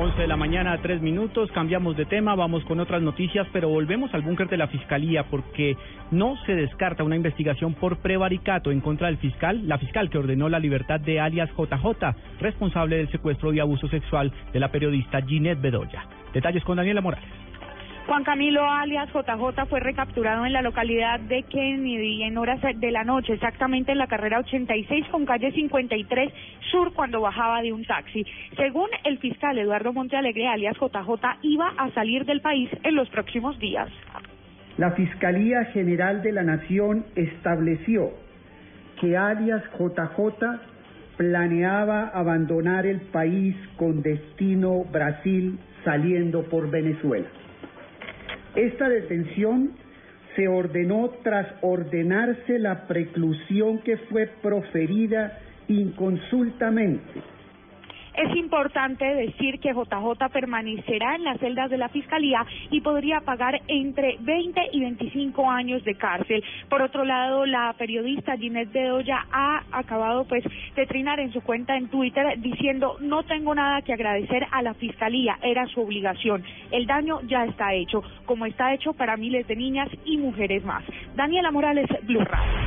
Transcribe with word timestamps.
11 0.00 0.16
de 0.16 0.28
la 0.28 0.36
mañana, 0.36 0.78
tres 0.80 1.02
minutos, 1.02 1.50
cambiamos 1.50 1.96
de 1.96 2.04
tema, 2.04 2.36
vamos 2.36 2.64
con 2.66 2.78
otras 2.78 3.02
noticias, 3.02 3.48
pero 3.52 3.68
volvemos 3.68 4.14
al 4.14 4.22
búnker 4.22 4.48
de 4.48 4.56
la 4.56 4.68
Fiscalía 4.68 5.24
porque 5.24 5.76
no 6.12 6.36
se 6.46 6.54
descarta 6.54 7.02
una 7.02 7.16
investigación 7.16 7.74
por 7.74 7.98
prevaricato 7.98 8.70
en 8.70 8.80
contra 8.80 9.08
del 9.08 9.16
fiscal, 9.16 9.66
la 9.66 9.76
fiscal 9.76 10.08
que 10.08 10.18
ordenó 10.18 10.48
la 10.48 10.60
libertad 10.60 11.00
de 11.00 11.18
alias 11.18 11.50
JJ, 11.50 12.14
responsable 12.38 12.98
del 12.98 13.10
secuestro 13.10 13.52
y 13.52 13.58
abuso 13.58 13.88
sexual 13.88 14.32
de 14.52 14.60
la 14.60 14.70
periodista 14.70 15.20
Ginette 15.20 15.60
Bedoya. 15.60 16.06
Detalles 16.32 16.62
con 16.62 16.76
Daniela 16.76 17.00
Morales. 17.00 17.47
Juan 18.08 18.24
Camilo 18.24 18.64
alias 18.64 19.10
JJ 19.12 19.66
fue 19.68 19.80
recapturado 19.80 20.46
en 20.46 20.54
la 20.54 20.62
localidad 20.62 21.20
de 21.20 21.42
Kennedy 21.42 22.22
en 22.22 22.38
horas 22.38 22.58
de 22.62 22.90
la 22.90 23.04
noche, 23.04 23.34
exactamente 23.34 23.92
en 23.92 23.98
la 23.98 24.06
carrera 24.06 24.38
86 24.38 25.08
con 25.10 25.26
calle 25.26 25.52
53 25.52 26.32
Sur 26.70 26.94
cuando 26.94 27.20
bajaba 27.20 27.60
de 27.60 27.74
un 27.74 27.84
taxi. 27.84 28.24
Según 28.56 28.88
el 29.04 29.18
fiscal 29.18 29.58
Eduardo 29.58 29.92
Montealegre 29.92 30.48
alias 30.48 30.78
JJ 30.80 31.22
iba 31.42 31.68
a 31.76 31.90
salir 31.90 32.24
del 32.24 32.40
país 32.40 32.70
en 32.82 32.94
los 32.94 33.10
próximos 33.10 33.58
días. 33.58 33.90
La 34.78 34.92
Fiscalía 34.92 35.66
General 35.66 36.22
de 36.22 36.32
la 36.32 36.44
Nación 36.44 37.04
estableció 37.14 38.08
que 39.02 39.18
alias 39.18 39.62
JJ 39.78 40.62
planeaba 41.18 42.08
abandonar 42.14 42.86
el 42.86 43.02
país 43.02 43.54
con 43.76 44.00
destino 44.00 44.84
Brasil 44.84 45.58
saliendo 45.84 46.44
por 46.44 46.70
Venezuela. 46.70 47.28
Esta 48.58 48.88
detención 48.88 49.70
se 50.34 50.48
ordenó 50.48 51.10
tras 51.22 51.46
ordenarse 51.60 52.58
la 52.58 52.88
preclusión 52.88 53.78
que 53.78 53.96
fue 53.96 54.26
proferida 54.42 55.38
inconsultamente 55.68 57.22
es 58.18 58.36
importante 58.36 59.04
decir 59.04 59.60
que 59.60 59.72
JJ 59.72 60.28
permanecerá 60.32 61.14
en 61.14 61.24
las 61.24 61.38
celdas 61.38 61.70
de 61.70 61.78
la 61.78 61.88
Fiscalía 61.88 62.44
y 62.70 62.80
podría 62.80 63.20
pagar 63.20 63.60
entre 63.68 64.16
20 64.20 64.60
y 64.72 64.80
25 64.80 65.48
años 65.48 65.84
de 65.84 65.94
cárcel. 65.94 66.42
Por 66.68 66.82
otro 66.82 67.04
lado, 67.04 67.46
la 67.46 67.72
periodista 67.78 68.36
Ginette 68.36 68.72
Bedoya 68.72 69.24
ha 69.30 69.62
acabado 69.70 70.24
pues 70.24 70.42
de 70.74 70.86
trinar 70.86 71.20
en 71.20 71.32
su 71.32 71.40
cuenta 71.42 71.76
en 71.76 71.88
Twitter 71.88 72.40
diciendo 72.40 72.96
no 73.00 73.22
tengo 73.22 73.54
nada 73.54 73.82
que 73.82 73.92
agradecer 73.92 74.46
a 74.50 74.62
la 74.62 74.74
Fiscalía, 74.74 75.38
era 75.42 75.66
su 75.66 75.80
obligación. 75.80 76.42
El 76.72 76.86
daño 76.86 77.20
ya 77.22 77.44
está 77.44 77.72
hecho, 77.74 78.02
como 78.26 78.46
está 78.46 78.74
hecho 78.74 78.94
para 78.94 79.16
miles 79.16 79.46
de 79.46 79.54
niñas 79.54 79.88
y 80.04 80.18
mujeres 80.18 80.64
más. 80.64 80.82
Daniela 81.14 81.52
Morales, 81.52 81.86
Blue 82.02 82.24
Radio. 82.24 82.58